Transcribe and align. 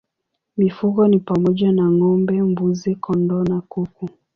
Mifugo 0.57 1.07
ni 1.07 1.19
pamoja 1.19 1.71
na 1.71 1.91
ng'ombe, 1.91 2.41
mbuzi, 2.43 2.95
kondoo 2.95 3.43
na 3.43 3.61
kuku. 3.61 4.09